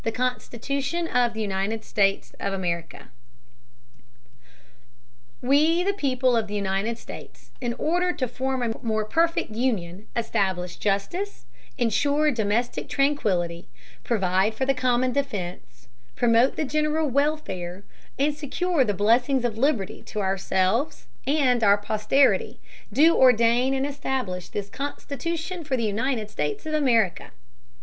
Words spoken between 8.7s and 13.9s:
more perfect Union, establish Justice, insure domestic Tranquility,